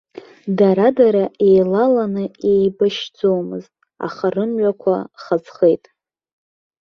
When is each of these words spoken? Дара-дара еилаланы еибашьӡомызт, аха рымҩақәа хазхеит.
Дара-дара 0.57 1.23
еилаланы 1.47 2.23
еибашьӡомызт, 2.51 3.73
аха 4.07 4.25
рымҩақәа 4.33 4.95
хазхеит. 5.21 5.83